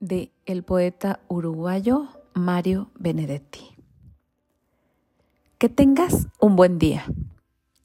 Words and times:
de 0.00 0.32
el 0.46 0.62
poeta 0.62 1.20
uruguayo 1.28 2.08
Mario 2.34 2.90
Benedetti. 2.98 3.74
Que 5.58 5.68
tengas 5.68 6.28
un 6.40 6.54
buen 6.54 6.78
día, 6.78 7.04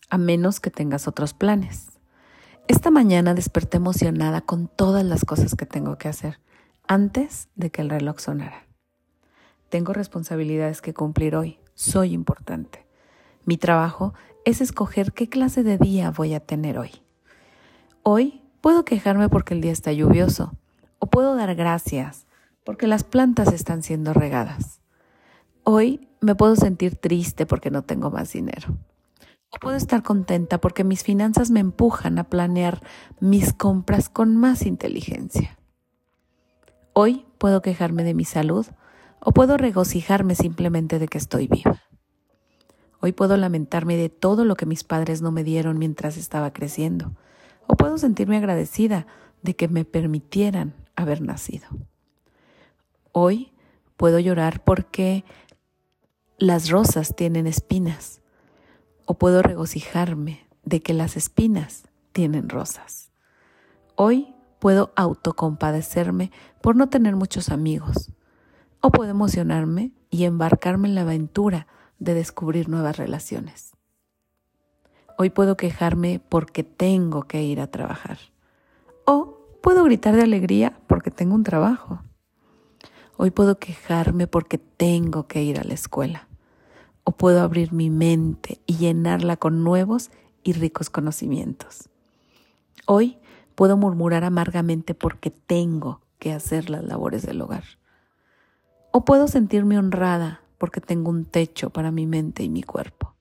a 0.10 0.18
menos 0.20 0.60
que 0.60 0.70
tengas 0.70 1.08
otros 1.08 1.34
planes. 1.34 1.88
Esta 2.68 2.92
mañana 2.92 3.34
desperté 3.34 3.78
emocionada 3.78 4.42
con 4.42 4.68
todas 4.68 5.04
las 5.04 5.26
cosas 5.26 5.56
que 5.56 5.66
tengo 5.66 5.98
que 5.98 6.08
hacer 6.08 6.40
antes 6.88 7.50
de 7.56 7.72
que 7.72 7.82
el 7.82 7.90
reloj 7.90 8.20
sonara. 8.20 8.68
Tengo 9.70 9.94
responsabilidades 9.94 10.82
que 10.82 10.94
cumplir 10.94 11.36
hoy, 11.36 11.60
soy 11.74 12.14
importante. 12.14 12.86
Mi 13.46 13.58
trabajo 13.58 14.14
es 14.46 14.62
escoger 14.62 15.14
qué 15.14 15.30
clase 15.30 15.64
de 15.64 15.80
día 15.80 16.12
voy 16.12 16.36
a 16.36 16.40
tener 16.40 16.78
hoy. 16.78 16.92
Hoy 18.04 18.44
puedo 18.62 18.86
quejarme 18.86 19.30
porque 19.30 19.56
el 19.56 19.62
día 19.62 19.72
está 19.72 19.92
lluvioso 19.92 20.54
puedo 21.14 21.36
dar 21.36 21.54
gracias 21.54 22.26
porque 22.66 22.88
las 22.88 23.04
plantas 23.04 23.54
están 23.54 23.84
siendo 23.84 24.14
regadas. 24.14 24.82
Hoy 25.64 26.10
me 26.22 26.34
puedo 26.34 26.56
sentir 26.56 26.96
triste 26.96 27.46
porque 27.46 27.70
no 27.70 27.84
tengo 27.84 28.10
más 28.10 28.34
dinero. 28.34 28.76
O 29.52 29.60
puedo 29.62 29.78
estar 29.78 30.02
contenta 30.02 30.60
porque 30.60 30.84
mis 30.84 31.04
finanzas 31.04 31.52
me 31.52 31.60
empujan 31.60 32.18
a 32.18 32.24
planear 32.24 32.82
mis 33.20 33.54
compras 33.54 34.10
con 34.10 34.36
más 34.36 34.66
inteligencia. 34.66 35.60
Hoy 36.94 37.28
puedo 37.38 37.62
quejarme 37.62 38.04
de 38.04 38.16
mi 38.16 38.26
salud 38.26 38.66
o 39.20 39.34
puedo 39.34 39.56
regocijarme 39.58 40.34
simplemente 40.34 40.98
de 40.98 41.08
que 41.08 41.20
estoy 41.20 41.48
viva. 41.48 41.84
Hoy 43.02 43.12
puedo 43.12 43.38
lamentarme 43.38 43.98
de 43.98 44.10
todo 44.10 44.46
lo 44.46 44.56
que 44.56 44.66
mis 44.66 44.84
padres 44.84 45.22
no 45.22 45.32
me 45.32 45.44
dieron 45.44 45.78
mientras 45.78 46.18
estaba 46.18 46.54
creciendo. 46.54 47.14
O 47.68 47.76
puedo 47.76 48.00
sentirme 48.00 48.38
agradecida 48.38 49.06
de 49.44 49.56
que 49.56 49.68
me 49.68 49.86
permitieran 49.86 50.83
haber 50.96 51.22
nacido. 51.22 51.68
Hoy 53.12 53.54
puedo 53.98 54.20
llorar 54.20 54.64
porque 54.64 55.24
las 56.38 56.70
rosas 56.70 57.16
tienen 57.16 57.48
espinas 57.48 58.22
o 59.06 59.16
puedo 59.16 59.42
regocijarme 59.42 60.48
de 60.64 60.82
que 60.82 60.94
las 60.94 61.18
espinas 61.18 61.84
tienen 62.12 62.50
rosas. 62.50 63.12
Hoy 63.96 64.34
puedo 64.60 64.94
autocompadecerme 64.96 66.32
por 66.62 66.76
no 66.76 66.90
tener 66.90 67.16
muchos 67.16 67.50
amigos 67.50 68.12
o 68.82 68.92
puedo 68.92 69.12
emocionarme 69.12 69.92
y 70.10 70.26
embarcarme 70.26 70.88
en 70.88 70.96
la 70.96 71.02
aventura 71.02 71.68
de 72.00 72.14
descubrir 72.14 72.70
nuevas 72.70 72.98
relaciones. 72.98 73.74
Hoy 75.18 75.30
puedo 75.30 75.58
quejarme 75.58 76.20
porque 76.20 76.64
tengo 76.64 77.24
que 77.24 77.44
ir 77.44 77.62
a 77.62 77.68
trabajar 77.68 78.18
o 79.06 79.43
puedo 79.64 79.86
gritar 79.86 80.14
de 80.14 80.24
alegría 80.24 80.78
porque 80.88 81.10
tengo 81.10 81.36
un 81.36 81.44
trabajo. 81.44 82.04
Hoy 83.16 83.32
puedo 83.32 83.60
quejarme 83.60 84.28
porque 84.28 84.58
tengo 84.58 85.26
que 85.28 85.42
ir 85.42 85.58
a 85.58 85.64
la 85.64 85.74
escuela. 85.74 86.28
O 87.06 87.14
puedo 87.14 87.42
abrir 87.42 87.72
mi 87.72 87.90
mente 87.90 88.60
y 88.66 88.76
llenarla 88.76 89.38
con 89.38 89.64
nuevos 89.64 90.12
y 90.44 90.52
ricos 90.52 90.90
conocimientos. 90.90 91.90
Hoy 92.88 93.18
puedo 93.56 93.78
murmurar 93.78 94.26
amargamente 94.26 94.96
porque 94.96 95.32
tengo 95.32 96.02
que 96.20 96.34
hacer 96.34 96.70
las 96.70 96.84
labores 96.84 97.26
del 97.26 97.40
hogar. 97.40 97.64
O 98.92 99.06
puedo 99.06 99.30
sentirme 99.30 99.80
honrada 99.80 100.42
porque 100.58 100.82
tengo 100.82 101.10
un 101.10 101.24
techo 101.24 101.70
para 101.70 101.90
mi 101.90 102.06
mente 102.06 102.44
y 102.44 102.50
mi 102.50 102.64
cuerpo. 102.64 103.16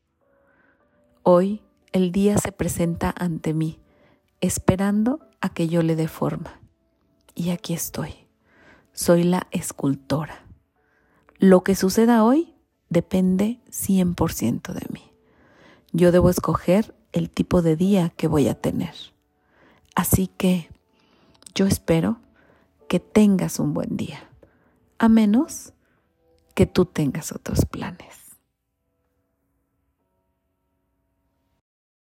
Hoy 1.23 1.63
el 1.93 2.11
día 2.11 2.37
se 2.39 2.51
presenta 2.51 3.15
ante 3.17 3.55
mí, 3.55 3.79
esperando 4.43 5.21
a 5.41 5.49
que 5.49 5.69
yo 5.69 5.83
le 5.83 5.97
dé 5.97 6.09
forma. 6.09 6.61
Y 7.35 7.51
aquí 7.51 7.73
estoy. 7.73 8.15
Soy 8.93 9.23
la 9.23 9.47
escultora. 9.53 10.45
Lo 11.39 11.65
que 11.65 11.75
suceda 11.75 12.25
hoy 12.25 12.55
depende 12.91 13.61
100% 13.71 14.75
de 14.75 14.87
mí. 14.93 15.13
Yo 15.93 16.13
debo 16.13 16.29
escoger 16.29 16.95
el 17.13 17.31
tipo 17.31 17.63
de 17.63 17.77
día 17.77 18.11
que 18.11 18.29
voy 18.29 18.49
a 18.49 18.55
tener. 18.55 18.95
Así 19.95 20.27
que 20.27 20.69
yo 21.55 21.67
espero 21.67 22.19
que 22.89 23.01
tengas 23.01 23.59
un 23.59 23.75
buen 23.75 23.97
día, 23.97 24.29
a 24.99 25.09
menos 25.09 25.73
que 26.55 26.67
tú 26.67 26.85
tengas 26.85 27.33
otros 27.33 27.65
planes. 27.65 28.22